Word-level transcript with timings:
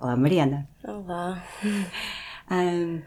Olá, 0.00 0.16
Mariana. 0.16 0.66
Olá. 0.82 1.44
Uh, 1.62 3.02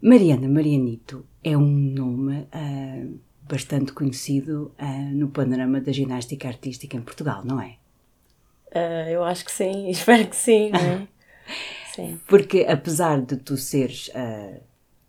Mariana 0.00 0.48
Marianito 0.48 1.26
é 1.44 1.54
um 1.54 1.68
nome 1.68 2.38
uh, 2.38 3.20
bastante 3.42 3.92
conhecido 3.92 4.72
uh, 4.80 5.14
no 5.14 5.28
panorama 5.28 5.78
da 5.78 5.92
ginástica 5.92 6.48
artística 6.48 6.96
em 6.96 7.02
Portugal, 7.02 7.42
não 7.44 7.60
é? 7.60 7.76
eu 9.12 9.24
acho 9.24 9.44
que 9.44 9.52
sim, 9.52 9.88
espero 9.92 10.26
que 10.26 10.36
sim, 10.36 10.70
não 10.70 10.80
é? 10.80 11.08
sim. 11.94 12.20
Porque 12.26 12.64
apesar 12.66 13.20
de 13.20 13.36
tu 13.36 13.58
seres 13.58 14.10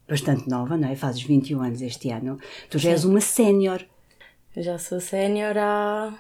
bastante 0.10 0.50
nova, 0.50 0.76
não 0.76 0.90
é? 0.90 0.96
Fazes 0.98 1.22
21 1.22 1.62
anos 1.62 1.82
este 1.82 2.10
ano, 2.10 2.38
tu 2.70 2.78
já 2.78 2.90
sim. 2.90 2.96
és 2.96 3.06
uma 3.06 3.22
sénior. 3.22 3.86
Eu 4.54 4.62
já 4.62 4.78
sou 4.78 5.00
sénior 5.00 5.58
há 5.58 6.14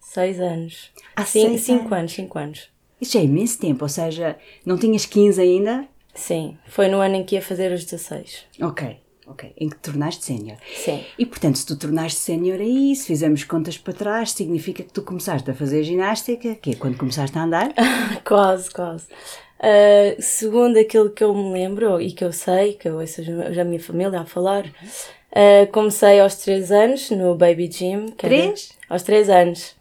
6 0.00 0.40
anos. 0.40 0.90
Há 1.14 1.24
5 1.24 1.94
anos, 1.94 2.12
5 2.12 2.38
anos. 2.38 2.75
Isso 3.00 3.18
é 3.18 3.24
imenso 3.24 3.58
tempo, 3.58 3.84
ou 3.84 3.88
seja, 3.88 4.36
não 4.64 4.78
tinhas 4.78 5.04
15 5.04 5.40
ainda? 5.40 5.86
Sim, 6.14 6.56
foi 6.66 6.88
no 6.88 6.98
ano 7.00 7.16
em 7.16 7.24
que 7.24 7.34
ia 7.34 7.42
fazer 7.42 7.70
os 7.72 7.84
16. 7.84 8.46
Ok, 8.62 8.96
ok. 9.26 9.52
Em 9.58 9.68
que 9.68 9.76
te 9.76 9.82
tornaste 9.82 10.24
sénior. 10.24 10.56
Sim. 10.74 11.04
E 11.18 11.26
portanto, 11.26 11.56
se 11.58 11.66
tu 11.66 11.76
tornaste 11.76 12.18
sénior 12.18 12.58
aí, 12.58 12.96
se 12.96 13.06
fizermos 13.06 13.44
contas 13.44 13.76
para 13.76 13.92
trás, 13.92 14.32
significa 14.32 14.82
que 14.82 14.92
tu 14.92 15.02
começaste 15.02 15.50
a 15.50 15.54
fazer 15.54 15.82
ginástica, 15.82 16.54
que 16.54 16.70
é 16.70 16.74
quando 16.74 16.96
começaste 16.96 17.36
a 17.38 17.42
andar? 17.42 17.74
quase, 18.24 18.70
quase. 18.70 19.06
Uh, 19.58 20.20
segundo 20.20 20.78
aquilo 20.78 21.10
que 21.10 21.24
eu 21.24 21.34
me 21.34 21.52
lembro 21.52 22.00
e 22.00 22.12
que 22.12 22.24
eu 22.24 22.32
sei, 22.32 22.74
que 22.74 22.88
eu 22.88 22.98
ouço 22.98 23.20
a 23.20 23.64
minha 23.64 23.80
família 23.80 24.20
a 24.20 24.26
falar, 24.26 24.66
uh, 24.66 25.70
comecei 25.70 26.18
aos 26.20 26.36
3 26.36 26.72
anos 26.72 27.10
no 27.10 27.34
Baby 27.34 27.70
Gym. 27.70 28.06
3? 28.16 28.70
Aos 28.88 29.02
3 29.02 29.28
anos. 29.28 29.74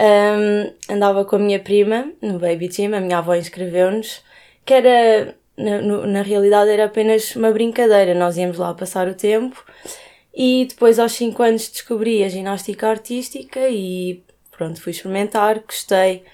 Um, 0.00 0.72
andava 0.94 1.26
com 1.26 1.36
a 1.36 1.38
minha 1.38 1.60
prima 1.60 2.10
no 2.22 2.38
Baby 2.38 2.68
Gym, 2.72 2.94
a 2.94 3.00
minha 3.00 3.18
avó 3.18 3.34
inscreveu-nos, 3.34 4.22
que 4.64 4.72
era, 4.72 5.36
na, 5.58 5.82
na 6.06 6.22
realidade, 6.22 6.70
era 6.70 6.86
apenas 6.86 7.36
uma 7.36 7.50
brincadeira. 7.50 8.14
Nós 8.14 8.38
íamos 8.38 8.56
lá 8.56 8.72
passar 8.72 9.08
o 9.08 9.14
tempo 9.14 9.62
e 10.34 10.66
depois, 10.66 10.98
aos 10.98 11.12
5 11.12 11.42
anos, 11.42 11.68
descobri 11.68 12.24
a 12.24 12.30
ginástica 12.30 12.88
artística 12.88 13.68
e 13.68 14.22
pronto, 14.50 14.80
fui 14.80 14.92
experimentar, 14.92 15.60
gostei. 15.60 16.24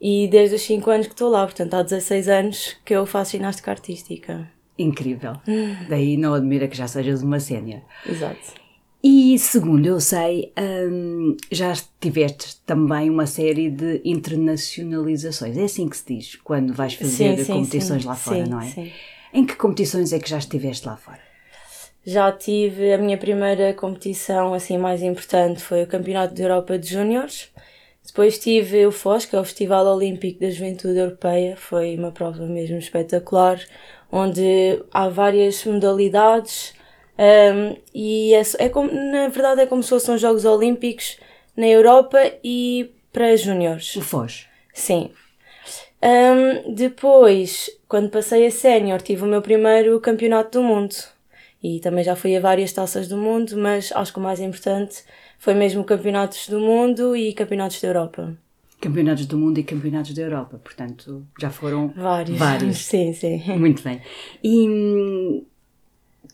E 0.00 0.26
desde 0.28 0.56
os 0.56 0.62
5 0.62 0.90
anos 0.90 1.06
que 1.06 1.12
estou 1.12 1.30
lá, 1.30 1.44
portanto 1.44 1.74
há 1.74 1.82
16 1.82 2.28
anos 2.28 2.76
que 2.84 2.92
eu 2.92 3.06
faço 3.06 3.32
ginástica 3.32 3.70
artística. 3.70 4.50
Incrível. 4.76 5.34
Daí 5.88 6.16
não 6.16 6.34
admira 6.34 6.66
que 6.68 6.76
já 6.76 6.88
sejas 6.88 7.22
uma 7.22 7.38
sénior. 7.38 7.80
Exato. 8.04 8.65
E 9.08 9.38
segundo 9.38 9.86
eu 9.86 10.00
sei, 10.00 10.52
hum, 10.58 11.36
já 11.52 11.72
tiveste 12.00 12.56
também 12.66 13.08
uma 13.08 13.24
série 13.24 13.70
de 13.70 14.00
internacionalizações. 14.04 15.56
É 15.56 15.62
assim 15.62 15.88
que 15.88 15.96
se 15.96 16.04
diz 16.12 16.34
quando 16.42 16.74
vais 16.74 16.94
fazer 16.94 17.36
sim, 17.36 17.44
sim, 17.44 17.52
competições 17.52 18.02
sim, 18.02 18.08
lá 18.08 18.16
fora, 18.16 18.44
não 18.46 18.60
é? 18.60 18.90
Em 19.32 19.46
que 19.46 19.54
competições 19.54 20.12
é 20.12 20.18
que 20.18 20.28
já 20.28 20.38
estiveste 20.38 20.88
lá 20.88 20.96
fora? 20.96 21.20
Já 22.04 22.32
tive 22.32 22.94
a 22.94 22.98
minha 22.98 23.16
primeira 23.16 23.72
competição 23.74 24.52
assim 24.52 24.76
mais 24.76 25.00
importante 25.04 25.62
foi 25.62 25.84
o 25.84 25.86
Campeonato 25.86 26.34
da 26.34 26.42
Europa 26.42 26.76
de 26.76 26.88
Júniores. 26.88 27.52
Depois 28.04 28.40
tive 28.40 28.86
o 28.86 28.90
FOS, 28.90 29.24
que 29.24 29.36
é 29.36 29.40
o 29.40 29.44
Festival 29.44 29.86
Olímpico 29.86 30.40
da 30.40 30.50
Juventude 30.50 30.98
Europeia. 30.98 31.56
Foi 31.56 31.96
uma 31.96 32.10
prova 32.10 32.44
mesmo 32.44 32.78
espetacular, 32.78 33.60
onde 34.10 34.82
há 34.92 35.08
várias 35.08 35.64
modalidades 35.64 36.74
um, 37.18 37.76
e 37.94 38.34
é, 38.34 38.42
é 38.58 38.68
como, 38.68 38.92
na 38.92 39.28
verdade 39.28 39.62
é 39.62 39.66
como 39.66 39.82
se 39.82 39.88
fossem 39.88 40.14
os 40.14 40.20
Jogos 40.20 40.44
Olímpicos 40.44 41.18
na 41.56 41.66
Europa 41.66 42.18
e 42.44 42.92
para 43.12 43.34
júniores. 43.36 43.96
O 43.96 44.02
Foz? 44.02 44.46
Sim. 44.74 45.10
Um, 46.02 46.74
depois, 46.74 47.70
quando 47.88 48.10
passei 48.10 48.46
a 48.46 48.50
sénior, 48.50 49.00
tive 49.00 49.22
o 49.22 49.26
meu 49.26 49.40
primeiro 49.40 49.98
campeonato 50.00 50.58
do 50.60 50.64
mundo. 50.64 50.94
E 51.62 51.80
também 51.80 52.04
já 52.04 52.14
fui 52.14 52.36
a 52.36 52.40
várias 52.40 52.72
taças 52.72 53.08
do 53.08 53.16
mundo, 53.16 53.56
mas 53.56 53.90
acho 53.92 54.12
que 54.12 54.18
o 54.18 54.22
mais 54.22 54.38
importante 54.38 55.02
foi 55.38 55.54
mesmo 55.54 55.82
campeonatos 55.82 56.48
do 56.48 56.60
mundo 56.60 57.16
e 57.16 57.32
campeonatos 57.32 57.80
da 57.80 57.88
Europa. 57.88 58.36
Campeonatos 58.78 59.24
do 59.24 59.38
mundo 59.38 59.58
e 59.58 59.64
campeonatos 59.64 60.12
da 60.12 60.22
Europa, 60.22 60.60
portanto 60.62 61.26
já 61.40 61.50
foram 61.50 61.88
vários. 61.96 62.38
vários. 62.38 62.78
Sim, 62.84 63.14
sim. 63.14 63.42
Muito 63.58 63.82
bem. 63.82 64.02
E 64.44 64.68
hum, 64.68 65.44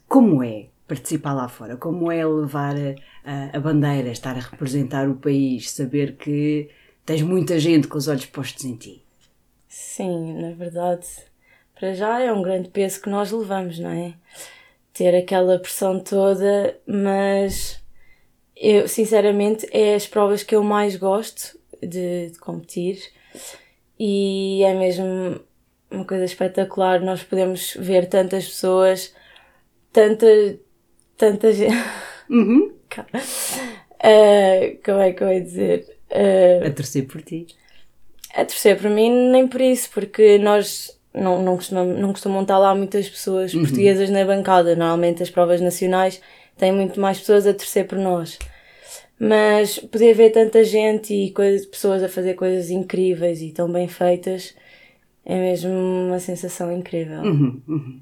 como 0.08 0.42
é 0.42 0.66
participar 0.92 1.32
lá 1.32 1.48
fora? 1.48 1.76
Como 1.76 2.12
é 2.12 2.24
levar 2.24 2.74
a, 3.24 3.56
a, 3.56 3.60
bandeira, 3.60 4.10
estar 4.10 4.36
a 4.36 4.40
representar 4.40 5.08
o 5.08 5.16
país, 5.16 5.70
saber 5.70 6.16
que 6.16 6.68
tens 7.06 7.22
muita 7.22 7.58
gente 7.58 7.88
com 7.88 7.96
os 7.96 8.08
olhos 8.08 8.26
postos 8.26 8.64
em 8.64 8.76
ti? 8.76 9.02
Sim, 9.68 10.40
na 10.40 10.52
verdade, 10.52 11.06
para 11.74 11.94
já 11.94 12.20
é 12.20 12.30
um 12.30 12.42
grande 12.42 12.68
peso 12.68 13.00
que 13.00 13.08
nós 13.08 13.32
levamos, 13.32 13.78
não 13.78 13.90
é? 13.90 14.14
Ter 14.92 15.16
aquela 15.16 15.58
pressão 15.58 15.98
toda, 15.98 16.78
mas 16.86 17.82
eu, 18.54 18.86
sinceramente, 18.86 19.66
é 19.72 19.94
as 19.94 20.06
provas 20.06 20.42
que 20.42 20.54
eu 20.54 20.62
mais 20.62 20.96
gosto 20.96 21.58
de, 21.82 22.30
de 22.30 22.38
competir 22.38 22.98
e 23.98 24.62
é 24.62 24.74
mesmo 24.74 25.40
uma 25.90 26.04
coisa 26.04 26.26
espetacular. 26.26 27.00
Nós 27.00 27.22
podemos 27.22 27.74
ver 27.78 28.10
tantas 28.10 28.44
pessoas, 28.46 29.14
tanta, 29.90 30.26
tanta 31.22 31.52
gente. 31.52 31.72
Uhum. 32.28 32.72
uh, 32.98 34.78
como 34.84 34.98
é 34.98 35.12
que 35.12 35.22
eu 35.22 35.32
ia 35.32 35.40
dizer? 35.40 35.86
Uh, 36.10 36.66
a 36.66 36.70
torcer 36.70 37.06
por 37.06 37.22
ti. 37.22 37.46
A 38.34 38.44
torcer 38.44 38.76
por 38.76 38.90
mim, 38.90 39.30
nem 39.30 39.46
por 39.46 39.60
isso, 39.60 39.88
porque 39.94 40.36
nós 40.38 40.98
não, 41.14 41.40
não, 41.40 41.56
costumam, 41.56 41.86
não 41.86 42.12
costumam 42.12 42.42
estar 42.42 42.58
lá 42.58 42.74
muitas 42.74 43.08
pessoas 43.08 43.54
uhum. 43.54 43.60
portuguesas 43.60 44.10
na 44.10 44.24
bancada. 44.24 44.74
Normalmente 44.74 45.22
as 45.22 45.30
provas 45.30 45.60
nacionais 45.60 46.20
têm 46.56 46.72
muito 46.72 46.98
mais 47.00 47.20
pessoas 47.20 47.46
a 47.46 47.54
torcer 47.54 47.86
por 47.86 47.98
nós. 47.98 48.36
Mas 49.16 49.78
poder 49.78 50.14
ver 50.14 50.30
tanta 50.30 50.64
gente 50.64 51.14
e 51.14 51.30
coisa, 51.30 51.64
pessoas 51.68 52.02
a 52.02 52.08
fazer 52.08 52.34
coisas 52.34 52.70
incríveis 52.70 53.40
e 53.40 53.52
tão 53.52 53.70
bem 53.70 53.86
feitas 53.86 54.56
é 55.24 55.38
mesmo 55.38 55.70
uma 55.70 56.18
sensação 56.18 56.72
incrível. 56.72 57.20
Uhum, 57.20 57.62
uhum. 57.68 58.00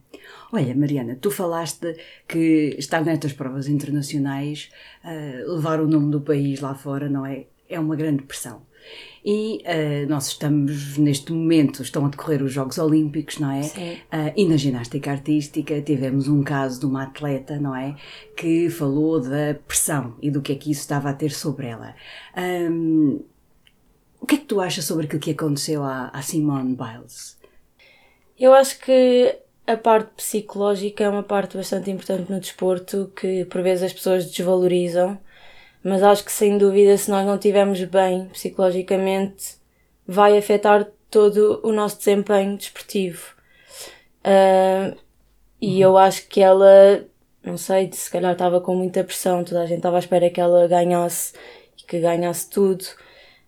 Olha, 0.52 0.74
Mariana, 0.74 1.16
tu 1.20 1.30
falaste 1.30 1.96
que 2.26 2.74
estar 2.78 3.04
nestas 3.04 3.32
provas 3.32 3.68
internacionais, 3.68 4.70
uh, 5.04 5.54
levar 5.54 5.80
o 5.80 5.86
nome 5.86 6.10
do 6.10 6.20
país 6.20 6.60
lá 6.60 6.74
fora, 6.74 7.08
não 7.08 7.24
é? 7.24 7.46
É 7.68 7.78
uma 7.78 7.94
grande 7.94 8.24
pressão. 8.24 8.62
E 9.24 9.62
uh, 9.62 10.08
nós 10.08 10.28
estamos, 10.28 10.96
neste 10.96 11.32
momento, 11.32 11.82
estão 11.82 12.06
a 12.06 12.08
decorrer 12.08 12.42
os 12.42 12.52
Jogos 12.52 12.78
Olímpicos, 12.78 13.38
não 13.38 13.50
é? 13.50 13.62
Sim. 13.62 13.92
Uh, 13.92 14.32
e 14.36 14.46
na 14.46 14.56
ginástica 14.56 15.10
artística 15.10 15.80
tivemos 15.82 16.26
um 16.26 16.42
caso 16.42 16.80
de 16.80 16.86
uma 16.86 17.04
atleta, 17.04 17.58
não 17.60 17.76
é? 17.76 17.94
Que 18.36 18.70
falou 18.70 19.20
da 19.20 19.54
pressão 19.68 20.16
e 20.20 20.30
do 20.30 20.40
que 20.40 20.52
é 20.52 20.56
que 20.56 20.70
isso 20.70 20.80
estava 20.80 21.10
a 21.10 21.14
ter 21.14 21.30
sobre 21.30 21.66
ela. 21.66 21.94
Um, 22.36 23.20
o 24.20 24.26
que 24.26 24.34
é 24.34 24.38
que 24.38 24.46
tu 24.46 24.60
achas 24.60 24.84
sobre 24.84 25.06
aquilo 25.06 25.20
que 25.20 25.30
aconteceu 25.30 25.84
à, 25.84 26.08
à 26.08 26.22
Simone 26.22 26.76
Biles? 26.76 27.38
Eu 28.38 28.54
acho 28.54 28.80
que 28.80 29.38
a 29.66 29.76
parte 29.76 30.10
psicológica 30.16 31.04
é 31.04 31.08
uma 31.08 31.22
parte 31.22 31.56
bastante 31.56 31.90
importante 31.90 32.30
no 32.30 32.40
desporto 32.40 33.12
que 33.14 33.44
por 33.44 33.62
vezes 33.62 33.84
as 33.84 33.92
pessoas 33.92 34.26
desvalorizam, 34.26 35.18
mas 35.82 36.02
acho 36.02 36.24
que 36.24 36.32
sem 36.32 36.58
dúvida 36.58 36.96
se 36.96 37.10
nós 37.10 37.24
não 37.24 37.34
estivermos 37.36 37.82
bem 37.84 38.26
psicologicamente 38.28 39.56
vai 40.06 40.36
afetar 40.36 40.88
todo 41.10 41.60
o 41.62 41.72
nosso 41.72 41.98
desempenho 41.98 42.56
desportivo. 42.56 43.34
Uh, 44.24 44.96
e 45.60 45.76
uhum. 45.76 45.90
eu 45.90 45.98
acho 45.98 46.26
que 46.28 46.40
ela, 46.40 47.04
não 47.42 47.56
sei, 47.56 47.90
se 47.92 48.10
calhar 48.10 48.32
estava 48.32 48.60
com 48.60 48.74
muita 48.74 49.04
pressão, 49.04 49.44
toda 49.44 49.62
a 49.62 49.66
gente 49.66 49.78
estava 49.78 49.96
à 49.96 50.00
espera 50.00 50.30
que 50.30 50.40
ela 50.40 50.66
ganhasse 50.66 51.34
e 51.78 51.86
que 51.86 52.00
ganhasse 52.00 52.50
tudo. 52.50 52.84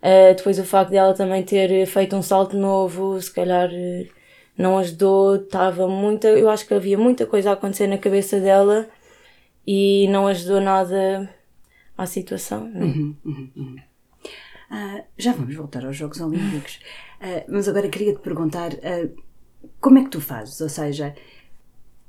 Uh, 0.02 0.34
depois 0.36 0.58
o 0.58 0.64
facto 0.64 0.90
dela 0.90 1.14
também 1.14 1.42
ter 1.42 1.86
feito 1.86 2.16
um 2.16 2.22
salto 2.22 2.56
novo, 2.56 3.20
se 3.20 3.32
calhar 3.32 3.70
não 4.56 4.78
ajudou, 4.78 5.36
estava 5.36 5.88
muita, 5.88 6.28
eu 6.28 6.48
acho 6.50 6.66
que 6.66 6.74
havia 6.74 6.98
muita 6.98 7.26
coisa 7.26 7.50
a 7.50 7.52
acontecer 7.54 7.86
na 7.86 7.98
cabeça 7.98 8.38
dela 8.40 8.88
e 9.66 10.06
não 10.08 10.26
ajudou 10.26 10.60
nada 10.60 11.28
à 11.96 12.06
situação. 12.06 12.70
É? 12.74 12.78
Uhum, 12.78 13.16
uhum, 13.24 13.50
uhum. 13.56 13.76
Uh, 14.70 15.04
já 15.18 15.32
vamos 15.32 15.54
voltar 15.54 15.84
aos 15.84 15.96
Jogos 15.96 16.20
Olímpicos, 16.20 16.80
uh, 17.20 17.44
mas 17.48 17.68
agora 17.68 17.88
queria 17.88 18.14
te 18.14 18.20
perguntar 18.20 18.72
uh, 18.72 19.22
como 19.80 19.98
é 19.98 20.04
que 20.04 20.10
tu 20.10 20.20
fazes? 20.20 20.60
Ou 20.60 20.68
seja, 20.68 21.14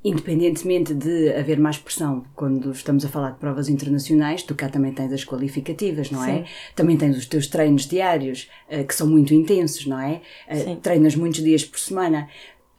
independentemente 0.04 0.94
de 0.94 1.34
haver 1.34 1.60
mais 1.60 1.78
pressão 1.78 2.24
quando 2.36 2.72
estamos 2.72 3.06
a 3.06 3.10
falar 3.10 3.32
de 3.32 3.38
provas 3.38 3.70
internacionais, 3.70 4.44
tu 4.44 4.54
cá 4.54 4.68
também 4.68 4.92
tens 4.94 5.14
as 5.14 5.24
qualificativas, 5.24 6.12
não 6.12 6.24
é? 6.24 6.46
Também 6.76 6.98
tens 6.98 7.18
os 7.18 7.26
teus 7.26 7.48
treinos 7.48 7.88
diários, 7.88 8.50
uh, 8.70 8.84
que 8.86 8.94
são 8.94 9.08
muito 9.08 9.34
intensos, 9.34 9.86
não 9.86 10.00
é? 10.00 10.22
Uh, 10.50 10.76
treinas 10.78 11.16
muitos 11.16 11.42
dias 11.42 11.64
por 11.64 11.80
semana. 11.80 12.28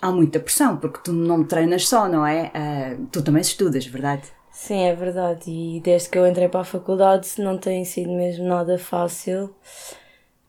Há 0.01 0.11
muita 0.13 0.39
pressão, 0.39 0.77
porque 0.77 0.99
tu 1.03 1.13
não 1.13 1.45
treinas 1.45 1.89
só, 1.89 2.07
não 2.09 2.27
é? 2.27 2.53
Uh, 2.55 3.07
tu 3.11 3.23
também 3.23 3.41
estudas, 3.41 3.87
verdade? 3.87 4.23
Sim, 4.51 4.83
é 4.83 4.95
verdade. 4.95 5.51
E 5.51 5.81
desde 5.81 6.09
que 6.11 6.19
eu 6.19 6.27
entrei 6.27 6.49
para 6.49 6.61
a 6.61 6.65
faculdade 6.65 7.29
não 7.39 7.59
tem 7.59 7.85
sido 7.85 8.13
mesmo 8.13 8.45
nada 8.45 8.79
fácil. 8.79 9.55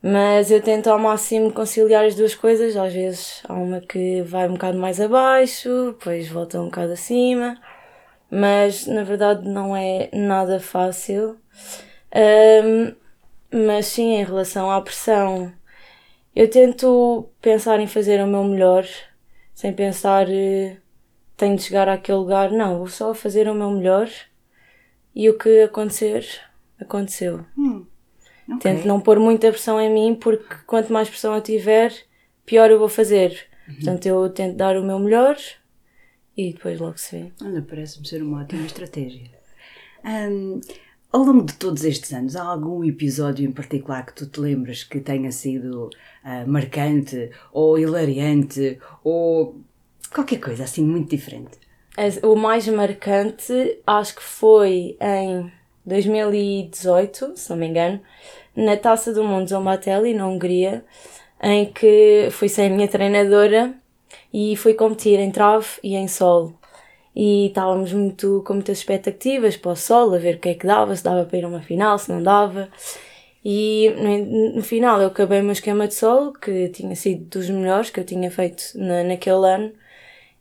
Mas 0.08 0.52
eu 0.52 0.62
tento 0.62 0.86
ao 0.88 1.00
máximo 1.00 1.52
conciliar 1.52 2.06
as 2.06 2.14
duas 2.14 2.36
coisas. 2.36 2.78
Às 2.78 2.94
vezes 2.94 3.42
há 3.50 3.54
uma 3.54 3.82
que 3.82 4.22
vai 4.22 4.48
um 4.48 4.54
bocado 4.54 4.78
mais 4.78 5.02
abaixo, 5.02 5.94
depois 5.98 6.28
volta 6.28 6.62
um 6.62 6.66
bocado 6.66 6.94
acima. 6.94 7.60
Mas 8.30 8.86
na 8.86 9.04
verdade 9.04 9.50
não 9.50 9.76
é 9.76 10.12
nada 10.14 10.60
fácil. 10.60 11.40
Um, 12.64 12.94
mas 13.52 13.88
sim, 13.88 14.14
em 14.14 14.24
relação 14.24 14.70
à 14.70 14.80
pressão, 14.80 15.52
eu 16.36 16.48
tento 16.52 17.28
pensar 17.42 17.80
em 17.80 17.88
fazer 17.88 18.24
o 18.24 18.28
meu 18.28 18.44
melhor, 18.44 18.86
sem 19.56 19.74
pensar 19.74 20.28
uh, 20.28 20.78
tenho 21.36 21.56
de 21.56 21.64
chegar 21.64 21.90
àquele 21.90 22.20
lugar. 22.20 22.52
Não, 22.52 22.78
vou 22.78 22.88
só 22.90 23.12
fazer 23.16 23.50
o 23.50 23.56
meu 23.56 23.72
melhor 23.72 24.08
e 25.16 25.28
o 25.32 25.36
que 25.36 25.64
acontecer, 25.64 26.28
aconteceu. 26.80 27.44
Hum. 27.58 27.88
Okay. 28.48 28.60
Tento 28.60 28.88
não 28.88 29.00
pôr 29.00 29.20
muita 29.20 29.50
pressão 29.50 29.80
em 29.82 29.92
mim, 29.92 30.16
porque 30.16 30.56
quanto 30.68 30.94
mais 30.94 31.10
pressão 31.10 31.34
eu 31.34 31.42
tiver, 31.42 31.94
pior 32.46 32.70
eu 32.70 32.78
vou 32.78 32.90
fazer. 32.90 33.48
Uhum. 33.68 33.76
Portanto, 33.76 34.06
eu 34.06 34.30
tento 34.30 34.56
dar 34.56 34.78
o 34.78 34.84
meu 34.84 35.00
melhor 35.00 35.38
e 36.38 36.54
depois 36.54 36.80
logo 36.80 36.98
se 36.98 37.18
vê. 37.18 37.32
Olha, 37.44 37.62
parece-me 37.62 38.08
ser 38.08 38.22
uma 38.22 38.42
ótima 38.42 38.66
estratégia. 38.66 39.32
Um, 40.04 40.62
ao 41.12 41.24
longo 41.24 41.46
de 41.46 41.54
todos 41.54 41.84
estes 41.84 42.14
anos, 42.14 42.36
há 42.36 42.44
algum 42.44 42.84
episódio 42.84 43.48
em 43.48 43.52
particular 43.52 44.06
que 44.06 44.14
tu 44.14 44.28
te 44.28 44.40
lembras 44.40 44.84
que 44.84 45.00
tenha 45.00 45.32
sido 45.32 45.90
uh, 46.24 46.48
marcante 46.48 47.32
ou 47.52 47.80
hilariante 47.80 48.78
ou 49.04 49.62
qualquer 50.14 50.40
coisa 50.40 50.66
assim 50.66 50.84
muito 50.84 51.10
diferente? 51.10 51.58
O 52.22 52.36
mais 52.36 52.68
marcante 52.68 53.80
acho 53.88 54.16
que 54.16 54.24
foi 54.24 54.98
em 55.00 55.52
2018, 55.86 57.34
se 57.36 57.50
não 57.50 57.58
me 57.58 57.68
engano, 57.68 58.00
na 58.56 58.78
Taça 58.78 59.14
do 59.14 59.24
Mundo 59.24 59.50
Zombatelli, 59.50 60.14
na 60.14 60.28
Hungria, 60.28 60.84
em 61.42 61.66
que 61.66 62.30
fui 62.32 62.50
sem 62.50 62.68
a 62.68 62.70
minha 62.70 62.88
treinadora 62.88 63.74
e 64.34 64.56
fui 64.56 64.74
competir 64.74 65.20
em 65.20 65.32
trave 65.32 65.68
e 65.84 65.96
em 65.96 66.08
solo. 66.08 66.58
E 67.16 67.48
estávamos 67.48 67.94
muito, 67.94 68.44
com 68.46 68.56
muitas 68.56 68.80
expectativas 68.80 69.56
para 69.56 69.72
o 69.72 69.76
solo, 69.76 70.16
a 70.16 70.18
ver 70.18 70.36
o 70.36 70.40
que 70.40 70.50
é 70.50 70.54
que 70.54 70.68
dava, 70.68 70.96
se 70.96 71.04
dava 71.04 71.24
para 71.26 71.38
ir 71.38 71.46
a 71.46 71.48
uma 71.48 71.62
final, 71.62 71.98
se 71.98 72.12
não 72.12 72.22
dava. 72.22 72.70
E 73.44 73.94
no, 73.98 74.56
no 74.56 74.62
final 74.64 75.00
eu 75.02 75.08
acabei 75.08 75.40
o 75.40 75.44
meu 75.44 75.54
esquema 75.54 75.88
de 75.88 75.94
solo, 75.94 76.34
que 76.34 76.70
tinha 76.70 76.96
sido 76.96 77.26
dos 77.26 77.50
melhores 77.50 77.90
que 77.90 78.00
eu 78.00 78.04
tinha 78.04 78.30
feito 78.32 78.64
na, 78.76 79.04
naquele 79.04 79.48
ano. 79.48 79.72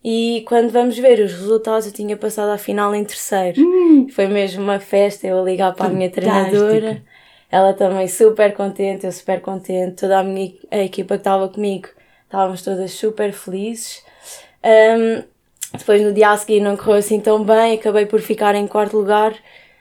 E 0.04 0.44
quando 0.46 0.70
vamos 0.70 0.98
ver 0.98 1.18
os 1.20 1.32
resultados, 1.32 1.86
eu 1.86 1.92
tinha 1.92 2.14
passado 2.14 2.50
à 2.50 2.58
final 2.58 2.94
em 2.94 3.02
terceiro. 3.02 3.58
Hum. 3.62 4.06
Foi 4.10 4.26
mesmo 4.26 4.62
uma 4.62 4.78
festa, 4.78 5.26
eu 5.26 5.40
a 5.40 5.42
ligar 5.42 5.74
para 5.74 5.86
Fantástica. 5.86 5.94
a 5.94 5.96
minha 5.96 6.10
treinadora. 6.10 7.02
Ela 7.50 7.72
também 7.72 8.06
super 8.06 8.52
contente, 8.52 9.06
eu 9.06 9.12
super 9.12 9.40
contente. 9.40 9.96
Toda 10.00 10.18
a 10.18 10.22
minha 10.22 10.52
a 10.70 10.78
equipa 10.78 11.14
que 11.14 11.20
estava 11.20 11.48
comigo, 11.48 11.88
estávamos 12.24 12.60
todas 12.60 12.90
super 12.90 13.32
felizes. 13.32 14.04
Um, 14.62 15.22
depois 15.72 16.02
no 16.02 16.12
dia 16.12 16.30
a 16.30 16.36
seguir 16.36 16.60
não 16.60 16.76
correu 16.76 16.94
assim 16.96 17.18
tão 17.18 17.42
bem, 17.42 17.74
acabei 17.74 18.04
por 18.04 18.20
ficar 18.20 18.54
em 18.54 18.66
quarto 18.66 18.98
lugar, 18.98 19.34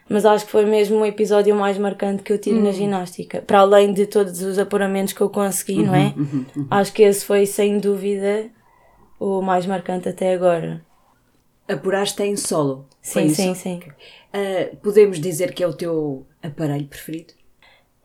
mas 0.07 0.25
acho 0.25 0.45
que 0.45 0.51
foi 0.51 0.65
mesmo 0.65 0.99
o 0.99 1.05
episódio 1.05 1.53
mais 1.53 1.77
marcante 1.77 2.23
que 2.23 2.31
eu 2.31 2.37
tive 2.37 2.61
na 2.61 2.69
hum. 2.69 2.73
ginástica. 2.73 3.41
Para 3.41 3.59
além 3.59 3.91
de 3.91 4.05
todos 4.05 4.41
os 4.41 4.57
apuramentos 4.57 5.11
que 5.13 5.21
eu 5.21 5.29
consegui, 5.29 5.79
uhum, 5.79 5.85
não 5.85 5.95
é? 5.95 6.13
Uhum, 6.15 6.45
uhum. 6.55 6.67
Acho 6.71 6.93
que 6.93 7.03
esse 7.03 7.25
foi 7.25 7.45
sem 7.45 7.77
dúvida 7.77 8.49
o 9.23 9.41
mais 9.41 9.65
marcante 9.65 10.09
até 10.09 10.33
agora. 10.33 10.85
Apuraste 11.67 12.21
em 12.23 12.35
solo? 12.35 12.85
Sim, 13.01 13.29
sim, 13.29 13.55
sim. 13.55 13.81
Uh, 14.33 14.75
podemos 14.77 15.17
dizer 15.17 15.53
que 15.53 15.63
é 15.63 15.67
o 15.67 15.73
teu 15.73 16.27
aparelho 16.41 16.85
preferido? 16.87 17.33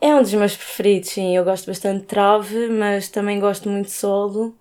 É 0.01 0.15
um 0.15 0.23
dos 0.23 0.33
meus 0.33 0.57
preferidos, 0.57 1.11
sim. 1.11 1.37
Eu 1.37 1.45
gosto 1.45 1.67
bastante 1.67 2.03
de 2.03 2.07
trave, 2.07 2.69
mas 2.69 3.09
também 3.09 3.41
gosto 3.41 3.69
muito 3.69 3.87
de 3.87 3.93
solo. 3.93 4.57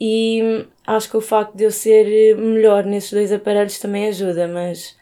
E 0.00 0.66
acho 0.86 1.10
que 1.10 1.18
o 1.18 1.20
facto 1.20 1.54
de 1.54 1.64
eu 1.64 1.70
ser 1.70 2.34
melhor 2.38 2.86
nesses 2.86 3.12
dois 3.12 3.30
aparelhos 3.30 3.78
também 3.78 4.08
ajuda, 4.08 4.48
mas, 4.48 4.96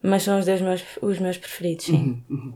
mas 0.00 0.22
são 0.22 0.38
os, 0.38 0.46
dois 0.46 0.60
meus, 0.60 0.84
os 1.02 1.18
meus 1.18 1.36
preferidos, 1.36 1.86
sim. 1.86 1.96
Uhum, 1.96 2.22
uhum. 2.30 2.54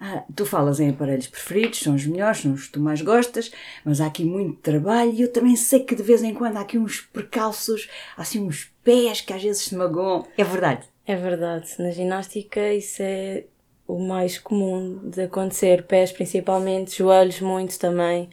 Ah, 0.00 0.22
tu 0.34 0.46
falas 0.46 0.78
em 0.78 0.90
aparelhos 0.90 1.26
preferidos, 1.26 1.80
são 1.80 1.94
os 1.94 2.06
melhores, 2.06 2.38
são 2.38 2.52
os 2.52 2.66
que 2.66 2.72
tu 2.72 2.80
mais 2.80 3.02
gostas, 3.02 3.50
mas 3.84 4.00
há 4.00 4.06
aqui 4.06 4.24
muito 4.24 4.60
trabalho 4.60 5.10
e 5.10 5.22
eu 5.22 5.32
também 5.32 5.56
sei 5.56 5.80
que 5.80 5.94
de 5.94 6.04
vez 6.04 6.22
em 6.22 6.32
quando 6.32 6.56
há 6.56 6.60
aqui 6.60 6.78
uns 6.78 7.00
percalços, 7.00 7.88
há 8.16 8.22
assim 8.22 8.40
uns 8.40 8.72
pés 8.84 9.20
que 9.20 9.32
às 9.32 9.42
vezes 9.42 9.62
se 9.62 9.74
magoam. 9.74 10.24
É 10.36 10.44
verdade? 10.44 10.86
É 11.04 11.16
verdade. 11.16 11.74
Na 11.78 11.90
ginástica 11.90 12.72
isso 12.72 13.02
é 13.02 13.44
o 13.88 13.98
mais 13.98 14.38
comum 14.38 15.00
de 15.02 15.22
acontecer. 15.22 15.82
Pés 15.84 16.12
principalmente, 16.12 16.98
joelhos 16.98 17.40
muito 17.40 17.78
também. 17.78 18.28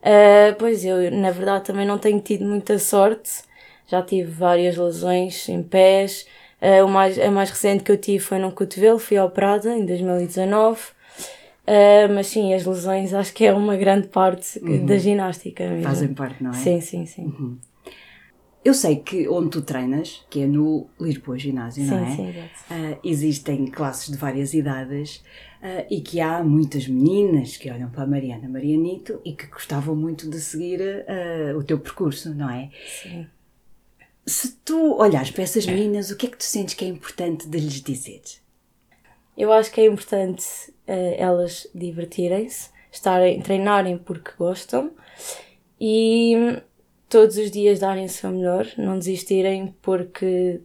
Uh, 0.00 0.54
pois 0.58 0.84
eu, 0.84 1.10
na 1.10 1.30
verdade, 1.30 1.64
também 1.64 1.86
não 1.86 1.98
tenho 1.98 2.20
tido 2.20 2.44
muita 2.44 2.78
sorte. 2.78 3.42
Já 3.86 4.02
tive 4.02 4.30
várias 4.30 4.76
lesões 4.76 5.48
em 5.48 5.62
pés. 5.62 6.26
Uh, 6.60 6.84
o 6.84 6.88
mais, 6.88 7.18
a 7.18 7.30
mais 7.30 7.50
recente 7.50 7.82
que 7.82 7.90
eu 7.90 7.96
tive 7.96 8.22
foi 8.22 8.38
num 8.38 8.50
cotovelo, 8.50 8.98
fui 8.98 9.18
operada 9.18 9.76
em 9.76 9.86
2019. 9.86 10.80
Uh, 10.80 10.84
ah, 11.66 12.08
mas 12.12 12.26
sim, 12.26 12.52
as 12.52 12.64
lesões 12.64 13.14
acho 13.14 13.32
que 13.32 13.44
é 13.44 13.52
uma 13.52 13.76
grande 13.76 14.08
parte 14.08 14.58
uhum. 14.58 14.84
da 14.84 14.98
ginástica 14.98 15.68
mesmo. 15.68 15.84
Fazem 15.84 16.12
parte, 16.12 16.42
não 16.42 16.50
é? 16.50 16.54
Sim, 16.54 16.80
sim, 16.80 17.06
sim. 17.06 17.24
Uhum. 17.24 17.58
Eu 18.62 18.74
sei 18.74 18.96
que 18.96 19.26
onde 19.26 19.48
tu 19.48 19.62
treinas, 19.62 20.22
que 20.28 20.40
é 20.42 20.46
no 20.46 20.86
Lisboa 21.00 21.38
Ginásio, 21.38 21.82
sim, 21.82 21.90
não 21.90 21.98
é? 21.98 22.10
Sim, 22.14 22.30
uh, 22.30 22.98
existem 23.02 23.64
classes 23.66 24.10
de 24.10 24.18
várias 24.18 24.52
idades 24.52 25.16
uh, 25.62 25.86
e 25.90 26.02
que 26.02 26.20
há 26.20 26.44
muitas 26.44 26.86
meninas 26.86 27.56
que 27.56 27.70
olham 27.70 27.88
para 27.88 28.02
a 28.02 28.06
Mariana 28.06 28.50
Marianito 28.50 29.18
e 29.24 29.32
que 29.32 29.46
gostavam 29.46 29.96
muito 29.96 30.28
de 30.28 30.38
seguir 30.40 30.80
uh, 30.80 31.56
o 31.56 31.64
teu 31.64 31.78
percurso, 31.78 32.34
não 32.34 32.50
é? 32.50 32.70
Sim. 33.02 33.26
Se 34.30 34.52
tu 34.64 34.96
olhares 34.96 35.32
para 35.32 35.42
essas 35.42 35.66
meninas, 35.66 36.12
o 36.12 36.16
que 36.16 36.28
é 36.28 36.30
que 36.30 36.36
tu 36.36 36.44
sentes 36.44 36.74
que 36.74 36.84
é 36.84 36.88
importante 36.88 37.48
de 37.48 37.58
lhes 37.58 37.82
dizer? 37.82 38.22
Eu 39.36 39.52
acho 39.52 39.72
que 39.72 39.80
é 39.80 39.86
importante 39.86 40.46
uh, 40.86 41.14
elas 41.18 41.66
divertirem-se, 41.74 42.70
estarem, 42.92 43.42
treinarem 43.42 43.98
porque 43.98 44.30
gostam 44.38 44.92
e 45.80 46.62
todos 47.08 47.38
os 47.38 47.50
dias 47.50 47.80
darem 47.80 48.04
o 48.04 48.08
seu 48.08 48.30
melhor, 48.30 48.68
não 48.78 49.00
desistirem 49.00 49.74
porque 49.82 50.60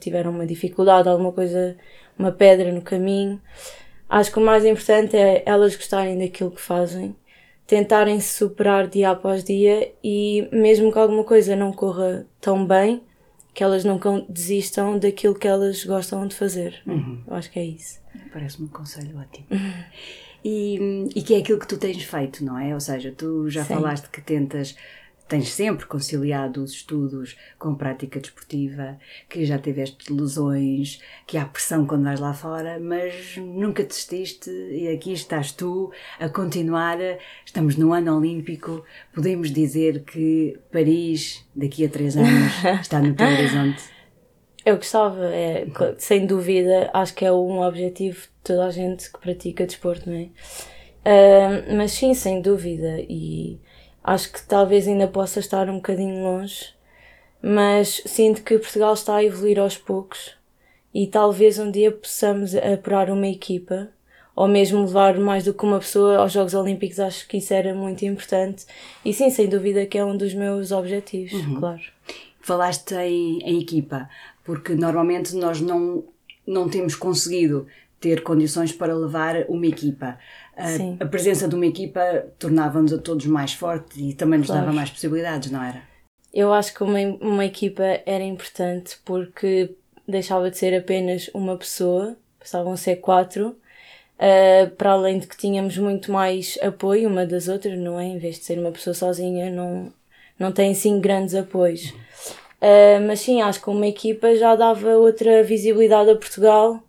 tiveram 0.00 0.30
uma 0.30 0.46
dificuldade, 0.46 1.10
alguma 1.10 1.30
coisa, 1.30 1.76
uma 2.18 2.32
pedra 2.32 2.72
no 2.72 2.80
caminho. 2.80 3.38
Acho 4.08 4.32
que 4.32 4.38
o 4.38 4.42
mais 4.42 4.64
importante 4.64 5.14
é 5.14 5.42
elas 5.44 5.76
gostarem 5.76 6.18
daquilo 6.18 6.50
que 6.50 6.60
fazem 6.60 7.14
tentarem 7.72 8.20
se 8.20 8.34
superar 8.34 8.86
dia 8.86 9.08
após 9.08 9.42
dia 9.42 9.94
e 10.04 10.46
mesmo 10.52 10.92
que 10.92 10.98
alguma 10.98 11.24
coisa 11.24 11.56
não 11.56 11.72
corra 11.72 12.26
tão 12.38 12.66
bem, 12.66 13.02
que 13.54 13.64
elas 13.64 13.82
nunca 13.82 14.26
desistam 14.28 14.98
daquilo 14.98 15.34
que 15.34 15.48
elas 15.48 15.82
gostam 15.82 16.26
de 16.26 16.34
fazer. 16.34 16.82
Uhum. 16.86 17.22
Eu 17.26 17.34
acho 17.34 17.50
que 17.50 17.58
é 17.58 17.64
isso. 17.64 17.98
Parece-me 18.30 18.66
um 18.66 18.70
conselho 18.70 19.18
ótimo. 19.18 19.46
E, 20.44 21.08
e 21.14 21.22
que 21.22 21.34
é 21.34 21.38
aquilo 21.38 21.58
que 21.58 21.66
tu 21.68 21.78
tens 21.78 22.02
feito, 22.02 22.44
não 22.44 22.58
é? 22.58 22.74
Ou 22.74 22.80
seja, 22.80 23.14
tu 23.16 23.48
já 23.48 23.64
Sim. 23.64 23.74
falaste 23.74 24.10
que 24.10 24.20
tentas 24.20 24.76
tens 25.32 25.48
sempre 25.48 25.86
conciliado 25.86 26.62
os 26.62 26.72
estudos 26.72 27.38
com 27.58 27.70
a 27.70 27.74
prática 27.74 28.20
desportiva, 28.20 28.98
que 29.30 29.46
já 29.46 29.58
tiveste 29.58 30.12
lesões, 30.12 31.00
que 31.26 31.38
há 31.38 31.46
pressão 31.46 31.86
quando 31.86 32.04
vais 32.04 32.20
lá 32.20 32.34
fora, 32.34 32.78
mas 32.78 33.38
nunca 33.38 33.82
desististe 33.82 34.50
e 34.50 34.88
aqui 34.88 35.14
estás 35.14 35.50
tu 35.50 35.90
a 36.20 36.28
continuar. 36.28 36.98
Estamos 37.46 37.76
no 37.76 37.94
ano 37.94 38.18
olímpico, 38.18 38.84
podemos 39.14 39.50
dizer 39.50 40.04
que 40.04 40.60
Paris, 40.70 41.42
daqui 41.56 41.86
a 41.86 41.88
três 41.88 42.14
anos, 42.14 42.52
está 42.82 43.00
no 43.00 43.14
teu 43.14 43.26
horizonte. 43.26 43.84
Eu 44.66 44.76
gostava, 44.76 45.24
é, 45.32 45.66
sem 45.96 46.26
dúvida, 46.26 46.90
acho 46.92 47.14
que 47.14 47.24
é 47.24 47.32
um 47.32 47.62
objetivo 47.62 48.20
de 48.20 48.28
toda 48.44 48.66
a 48.66 48.70
gente 48.70 49.10
que 49.10 49.18
pratica 49.18 49.64
desporto, 49.64 50.10
não 50.10 50.16
é? 50.18 50.28
Uh, 51.04 51.74
mas 51.74 51.92
sim, 51.92 52.12
sem 52.12 52.42
dúvida, 52.42 53.00
e 53.08 53.58
acho 54.02 54.32
que 54.32 54.42
talvez 54.42 54.88
ainda 54.88 55.06
possa 55.06 55.40
estar 55.40 55.68
um 55.68 55.76
bocadinho 55.76 56.22
longe, 56.22 56.74
mas 57.40 58.02
sinto 58.06 58.42
que 58.42 58.58
Portugal 58.58 58.94
está 58.94 59.16
a 59.16 59.24
evoluir 59.24 59.58
aos 59.58 59.76
poucos 59.76 60.36
e 60.94 61.06
talvez 61.06 61.58
um 61.58 61.70
dia 61.70 61.90
possamos 61.90 62.54
apurar 62.54 63.10
uma 63.10 63.26
equipa 63.26 63.88
ou 64.34 64.48
mesmo 64.48 64.80
levar 64.80 65.18
mais 65.18 65.44
do 65.44 65.52
que 65.52 65.64
uma 65.64 65.78
pessoa 65.78 66.16
aos 66.16 66.32
Jogos 66.32 66.54
Olímpicos, 66.54 66.98
acho 66.98 67.28
que 67.28 67.36
isso 67.36 67.52
era 67.52 67.74
muito 67.74 68.04
importante. 68.04 68.64
E 69.04 69.12
sim, 69.12 69.28
sem 69.30 69.48
dúvida 69.48 69.84
que 69.84 69.98
é 69.98 70.04
um 70.04 70.16
dos 70.16 70.32
meus 70.32 70.72
objetivos, 70.72 71.32
uhum. 71.32 71.60
claro. 71.60 71.82
Falaste 72.40 72.94
em, 72.94 73.40
em 73.40 73.60
equipa, 73.60 74.08
porque 74.42 74.74
normalmente 74.74 75.34
nós 75.36 75.60
não, 75.60 76.04
não 76.46 76.68
temos 76.68 76.94
conseguido 76.94 77.66
ter 78.02 78.22
condições 78.22 78.72
para 78.72 78.92
levar 78.94 79.46
uma 79.48 79.66
equipa. 79.66 80.18
A, 80.56 81.04
a 81.04 81.06
presença 81.06 81.48
de 81.48 81.54
uma 81.54 81.64
equipa 81.64 82.26
tornava-nos 82.38 82.92
a 82.92 82.98
todos 82.98 83.24
mais 83.26 83.54
fortes 83.54 83.96
e 83.96 84.12
também 84.12 84.40
nos 84.40 84.48
claro. 84.48 84.62
dava 84.62 84.76
mais 84.76 84.90
possibilidades, 84.90 85.50
não 85.50 85.62
era? 85.62 85.80
Eu 86.34 86.52
acho 86.52 86.74
que 86.74 86.82
uma, 86.82 86.98
uma 87.20 87.44
equipa 87.44 87.82
era 88.04 88.24
importante 88.24 88.98
porque 89.04 89.76
deixava 90.06 90.50
de 90.50 90.58
ser 90.58 90.76
apenas 90.76 91.30
uma 91.32 91.56
pessoa, 91.56 92.16
passavam 92.38 92.72
a 92.72 92.76
ser 92.76 92.96
quatro, 92.96 93.56
Uh, 94.18 94.70
para 94.76 94.92
além 94.92 95.18
de 95.18 95.26
que 95.26 95.36
tínhamos 95.36 95.76
muito 95.76 96.12
mais 96.12 96.56
apoio 96.62 97.08
uma 97.08 97.26
das 97.26 97.48
outras, 97.48 97.76
não 97.76 97.98
é? 97.98 98.04
Em 98.04 98.18
vez 98.18 98.38
de 98.38 98.44
ser 98.44 98.56
uma 98.56 98.70
pessoa 98.70 98.94
sozinha, 98.94 99.50
não, 99.50 99.92
não 100.38 100.52
tem 100.52 100.70
assim 100.70 101.00
grandes 101.00 101.34
apoios. 101.34 101.90
Uh, 102.60 103.02
mas 103.04 103.18
sim, 103.18 103.42
acho 103.42 103.60
que 103.60 103.68
uma 103.68 103.88
equipa 103.88 104.36
já 104.36 104.54
dava 104.54 104.90
outra 104.90 105.42
visibilidade 105.42 106.10
a 106.10 106.14
Portugal 106.14 106.80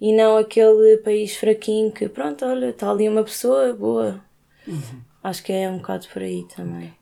e 0.00 0.12
não 0.12 0.36
aquele 0.36 0.96
país 0.98 1.36
fraquinho 1.36 1.92
que, 1.92 2.08
pronto, 2.08 2.44
olha, 2.44 2.70
está 2.70 2.90
ali 2.90 3.08
uma 3.08 3.22
pessoa 3.22 3.72
boa. 3.72 4.24
Uhum. 4.66 5.00
Acho 5.22 5.42
que 5.42 5.52
é 5.52 5.68
um 5.68 5.78
bocado 5.78 6.08
por 6.12 6.22
aí 6.22 6.46
também. 6.56 6.92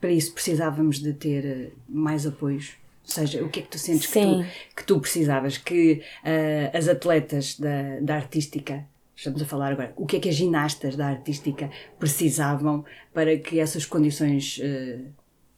Para 0.00 0.10
isso 0.10 0.32
precisávamos 0.32 1.00
de 1.00 1.12
ter 1.12 1.44
eh, 1.44 1.70
mais 1.88 2.26
apoios 2.26 2.74
ou 3.06 3.12
seja, 3.12 3.44
o 3.44 3.50
que 3.50 3.60
é 3.60 3.62
que 3.62 3.68
tu 3.68 3.78
sentes 3.78 4.06
que 4.06 4.20
tu, 4.20 4.44
que 4.76 4.84
tu, 4.84 5.00
precisavas? 5.00 5.58
Que 5.58 6.02
uh, 6.24 6.76
as 6.76 6.88
atletas 6.88 7.58
da, 7.58 8.00
da 8.00 8.14
artística, 8.14 8.82
estamos 9.14 9.42
a 9.42 9.44
falar 9.44 9.72
agora, 9.72 9.92
o 9.94 10.06
que 10.06 10.16
é 10.16 10.20
que 10.20 10.28
as 10.30 10.34
ginastas 10.34 10.96
da 10.96 11.08
artística 11.08 11.70
precisavam 11.98 12.82
para 13.12 13.36
que 13.36 13.60
essas 13.60 13.84
condições 13.84 14.58
uh, 14.58 15.04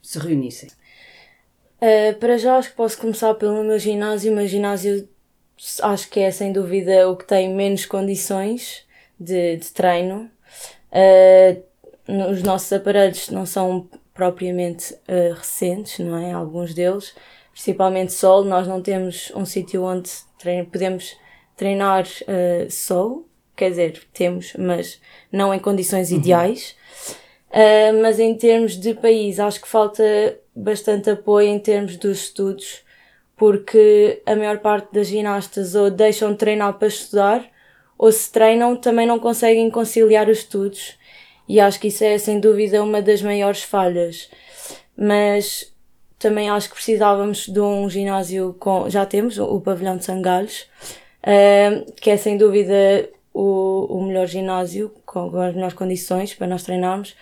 se 0.02 0.18
reunissem? 0.18 0.68
Uh, 1.80 2.18
para 2.18 2.36
já 2.36 2.56
acho 2.56 2.70
que 2.70 2.76
posso 2.76 2.98
começar 2.98 3.32
pelo 3.34 3.62
meu 3.62 3.78
ginásio. 3.78 4.32
O 4.32 4.36
meu 4.36 4.48
ginásio 4.48 5.08
acho 5.82 6.08
que 6.10 6.20
é 6.20 6.30
sem 6.30 6.52
dúvida 6.52 7.08
o 7.08 7.16
que 7.16 7.26
tem 7.26 7.54
menos 7.54 7.86
condições 7.86 8.84
de, 9.18 9.56
de 9.56 9.70
treino. 9.72 10.30
os 12.30 12.42
nossos 12.42 12.72
aparelhos 12.72 13.30
não 13.30 13.46
são 13.46 13.88
propriamente 14.14 14.96
recentes, 15.36 15.98
não 15.98 16.16
é? 16.18 16.32
Alguns 16.32 16.74
deles 16.74 17.14
principalmente 17.56 18.12
solo, 18.12 18.44
nós 18.44 18.68
não 18.68 18.82
temos 18.82 19.32
um 19.34 19.46
sítio 19.46 19.82
onde 19.82 20.10
podemos 20.70 21.16
treinar 21.56 22.04
uh, 22.04 22.70
solo, 22.70 23.26
quer 23.56 23.70
dizer, 23.70 24.02
temos, 24.12 24.52
mas 24.58 25.00
não 25.32 25.54
em 25.54 25.58
condições 25.58 26.10
uhum. 26.10 26.18
ideais. 26.18 26.76
Uh, 27.48 28.02
mas 28.02 28.20
em 28.20 28.34
termos 28.34 28.78
de 28.78 28.92
país, 28.92 29.40
acho 29.40 29.62
que 29.62 29.66
falta 29.66 30.04
bastante 30.54 31.08
apoio 31.08 31.48
em 31.48 31.58
termos 31.58 31.96
dos 31.96 32.24
estudos, 32.24 32.82
porque 33.36 34.22
a 34.24 34.34
maior 34.34 34.58
parte 34.58 34.88
das 34.92 35.08
ginastas 35.08 35.74
ou 35.74 35.90
deixam 35.90 36.32
de 36.32 36.38
treinar 36.38 36.72
para 36.74 36.88
estudar, 36.88 37.44
ou 37.98 38.10
se 38.10 38.30
treinam 38.32 38.76
também 38.76 39.06
não 39.06 39.18
conseguem 39.18 39.70
conciliar 39.70 40.28
os 40.28 40.38
estudos. 40.38 40.98
E 41.48 41.60
acho 41.60 41.78
que 41.78 41.88
isso 41.88 42.02
é 42.02 42.18
sem 42.18 42.40
dúvida 42.40 42.82
uma 42.82 43.00
das 43.00 43.22
maiores 43.22 43.62
falhas. 43.62 44.28
Mas 44.96 45.72
também 46.18 46.50
acho 46.50 46.68
que 46.68 46.74
precisávamos 46.74 47.46
de 47.46 47.60
um 47.60 47.88
ginásio 47.88 48.56
com. 48.58 48.88
Já 48.88 49.04
temos 49.06 49.38
o 49.38 49.60
pavilhão 49.60 49.96
de 49.96 50.04
Sangalhos, 50.04 50.66
uh, 51.22 51.92
que 52.00 52.10
é 52.10 52.16
sem 52.16 52.36
dúvida 52.36 53.08
o, 53.32 53.98
o 53.98 54.02
melhor 54.02 54.26
ginásio, 54.26 54.90
com, 55.04 55.30
com 55.30 55.40
as 55.40 55.54
melhores 55.54 55.74
condições 55.74 56.34
para 56.34 56.46
nós 56.46 56.62
treinarmos. 56.62 57.14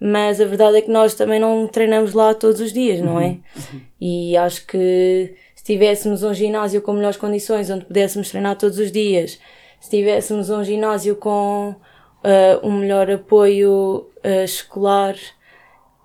Mas 0.00 0.40
a 0.40 0.46
verdade 0.46 0.78
é 0.78 0.80
que 0.80 0.90
nós 0.90 1.14
também 1.14 1.38
não 1.38 1.68
treinamos 1.68 2.14
lá 2.14 2.32
todos 2.32 2.58
os 2.60 2.72
dias, 2.72 3.00
não 3.00 3.20
é? 3.20 3.26
Uhum. 3.26 3.80
E 4.00 4.34
acho 4.34 4.66
que 4.66 5.34
se 5.60 5.64
tivéssemos 5.64 6.22
um 6.22 6.32
ginásio 6.32 6.80
com 6.80 6.94
melhores 6.94 7.18
condições, 7.18 7.68
onde 7.68 7.84
pudéssemos 7.84 8.30
treinar 8.30 8.56
todos 8.56 8.78
os 8.78 8.90
dias, 8.90 9.38
se 9.78 9.90
tivéssemos 9.90 10.48
um 10.48 10.64
ginásio 10.64 11.14
com 11.16 11.76
uh, 12.24 12.66
um 12.66 12.78
melhor 12.78 13.10
apoio 13.10 14.08
uh, 14.24 14.42
escolar, 14.42 15.14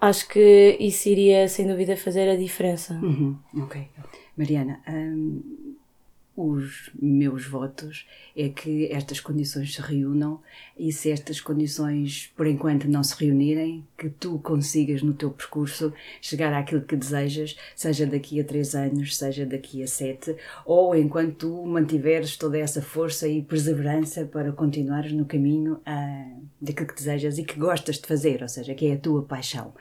acho 0.01 0.27
que 0.27 0.75
isso 0.77 1.07
iria 1.07 1.47
sem 1.47 1.65
dúvida 1.67 1.95
fazer 1.95 2.29
a 2.29 2.35
diferença. 2.35 2.95
Uhum, 2.95 3.37
ok. 3.63 3.87
Mariana, 4.35 4.81
hum, 4.89 5.41
os 6.35 6.89
meus 7.01 7.45
votos 7.45 8.05
é 8.35 8.49
que 8.49 8.91
estas 8.91 9.19
condições 9.21 9.73
se 9.73 9.81
reúnam 9.81 10.41
e 10.77 10.91
se 10.91 11.09
estas 11.09 11.39
condições 11.39 12.31
por 12.35 12.45
enquanto 12.45 12.89
não 12.89 13.03
se 13.03 13.15
reunirem, 13.15 13.85
que 13.97 14.09
tu 14.09 14.37
consigas 14.39 15.01
no 15.01 15.13
teu 15.13 15.31
percurso 15.31 15.93
chegar 16.21 16.53
àquilo 16.53 16.81
que 16.81 16.97
desejas, 16.97 17.55
seja 17.75 18.05
daqui 18.05 18.39
a 18.39 18.43
três 18.43 18.75
anos, 18.75 19.15
seja 19.15 19.45
daqui 19.45 19.81
a 19.81 19.87
sete, 19.87 20.35
ou 20.65 20.95
enquanto 20.95 21.35
tu 21.35 21.65
mantiveres 21.65 22.35
toda 22.35 22.57
essa 22.57 22.81
força 22.81 23.27
e 23.27 23.41
perseverança 23.41 24.25
para 24.25 24.51
continuares 24.51 25.13
no 25.13 25.25
caminho 25.25 25.75
uh, 25.75 26.45
daquilo 26.59 26.87
que 26.87 26.95
desejas 26.95 27.37
e 27.37 27.43
que 27.43 27.57
gostas 27.57 27.97
de 27.97 28.07
fazer, 28.07 28.41
ou 28.41 28.49
seja, 28.49 28.75
que 28.75 28.87
é 28.87 28.93
a 28.93 28.97
tua 28.97 29.23
paixão. 29.23 29.73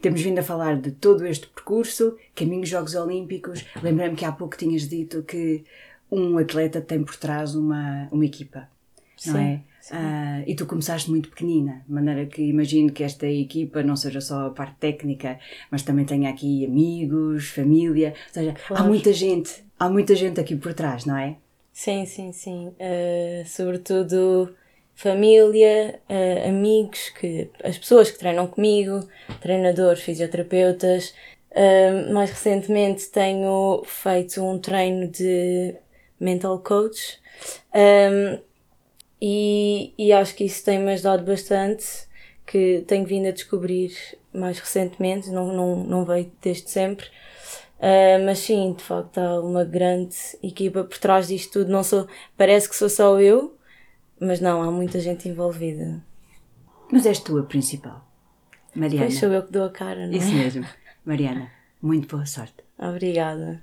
Temos 0.00 0.20
vindo 0.20 0.38
a 0.38 0.42
falar 0.42 0.80
de 0.80 0.92
todo 0.92 1.26
este 1.26 1.46
percurso, 1.48 2.16
caminho 2.34 2.64
Jogos 2.64 2.94
Olímpicos. 2.94 3.64
Lembrei-me 3.82 4.16
que 4.16 4.24
há 4.24 4.32
pouco 4.32 4.56
tinhas 4.56 4.88
dito 4.88 5.22
que 5.22 5.64
um 6.10 6.38
atleta 6.38 6.80
tem 6.80 7.02
por 7.02 7.16
trás 7.16 7.54
uma, 7.54 8.08
uma 8.12 8.24
equipa, 8.24 8.68
não 9.26 9.34
sim, 9.34 9.40
é? 9.40 9.60
Sim. 9.80 9.94
Uh, 9.96 10.44
e 10.46 10.54
tu 10.54 10.66
começaste 10.66 11.10
muito 11.10 11.28
pequenina, 11.30 11.82
de 11.86 11.92
maneira 11.92 12.26
que 12.26 12.42
imagino 12.42 12.92
que 12.92 13.02
esta 13.02 13.26
equipa 13.26 13.82
não 13.82 13.96
seja 13.96 14.20
só 14.20 14.46
a 14.46 14.50
parte 14.50 14.76
técnica, 14.76 15.40
mas 15.70 15.82
também 15.82 16.04
tenha 16.04 16.30
aqui 16.30 16.64
amigos, 16.64 17.48
família, 17.48 18.14
ou 18.28 18.34
seja, 18.34 18.54
claro. 18.68 18.84
há 18.84 18.86
muita 18.86 19.12
gente, 19.12 19.64
há 19.78 19.88
muita 19.88 20.14
gente 20.14 20.38
aqui 20.38 20.54
por 20.54 20.74
trás, 20.74 21.04
não 21.04 21.16
é? 21.16 21.36
Sim, 21.72 22.04
sim, 22.04 22.30
sim. 22.32 22.68
Uh, 22.68 23.46
sobretudo 23.46 24.54
família, 25.02 26.00
uh, 26.08 26.48
amigos, 26.48 27.10
que, 27.10 27.50
as 27.64 27.76
pessoas 27.76 28.10
que 28.10 28.18
treinam 28.18 28.46
comigo, 28.46 29.06
treinadores, 29.40 30.02
fisioterapeutas. 30.02 31.12
Uh, 31.50 32.12
mais 32.14 32.30
recentemente 32.30 33.08
tenho 33.10 33.82
feito 33.84 34.42
um 34.42 34.58
treino 34.58 35.08
de 35.08 35.74
mental 36.18 36.58
coach 36.60 37.20
um, 37.74 38.38
e, 39.20 39.92
e 39.98 40.12
acho 40.12 40.34
que 40.34 40.44
isso 40.44 40.64
tem-me 40.64 40.92
ajudado 40.92 41.24
bastante, 41.24 41.84
que 42.46 42.82
tenho 42.86 43.04
vindo 43.04 43.28
a 43.28 43.32
descobrir 43.32 43.92
mais 44.32 44.58
recentemente, 44.58 45.28
não, 45.28 45.52
não, 45.52 45.76
não 45.84 46.04
veio 46.06 46.32
desde 46.40 46.70
sempre. 46.70 47.06
Uh, 47.78 48.24
mas 48.24 48.38
sim, 48.38 48.72
de 48.72 48.82
facto 48.82 49.18
há 49.18 49.40
uma 49.40 49.64
grande 49.64 50.16
equipa 50.42 50.84
por 50.84 50.98
trás 50.98 51.28
disto 51.28 51.52
tudo. 51.52 51.72
Não 51.72 51.82
sou, 51.82 52.06
parece 52.36 52.68
que 52.68 52.76
sou 52.76 52.88
só 52.88 53.20
eu, 53.20 53.56
mas 54.22 54.40
não, 54.40 54.62
há 54.62 54.70
muita 54.70 55.00
gente 55.00 55.28
envolvida. 55.28 56.02
Mas 56.90 57.06
és 57.06 57.18
tu 57.18 57.38
a 57.38 57.42
principal. 57.42 58.06
Mariana. 58.74 59.06
Pois 59.06 59.18
sou 59.18 59.30
eu 59.30 59.42
que 59.42 59.52
dou 59.52 59.64
a 59.64 59.70
cara, 59.70 60.06
não 60.06 60.14
é? 60.14 60.16
Isso 60.16 60.32
mesmo. 60.32 60.66
Mariana, 61.04 61.50
muito 61.80 62.08
boa 62.08 62.24
sorte. 62.26 62.62
Obrigada. 62.78 63.62